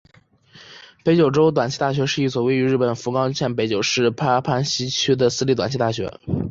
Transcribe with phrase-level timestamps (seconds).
[1.03, 6.19] 北九州短期大学是一所位于日本福冈县北九州市八幡西区的私立短期大学。